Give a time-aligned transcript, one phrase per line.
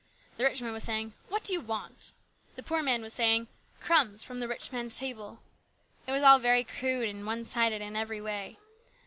[0.37, 2.13] The rich man was saying," What do you want?"
[2.55, 3.47] The poor man was saying,"
[3.83, 5.43] Crumbs from the rich man's table."
[6.07, 8.57] It was all very crude and one sided in every way.